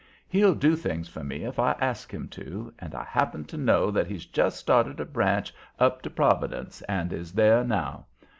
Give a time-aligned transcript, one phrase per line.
[0.27, 3.91] He'll do things for me if I ask him to, and I happen to know
[3.91, 8.07] that he's just started a branch up to Providence and is there now.